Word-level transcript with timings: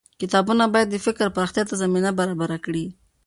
کتابونه 0.21 0.63
بايد 0.73 0.87
د 0.91 0.95
فکر 1.05 1.25
پراختيا 1.35 1.63
ته 1.69 1.75
زمينه 1.81 2.09
برابره 2.19 2.57
کړي. 2.65 2.85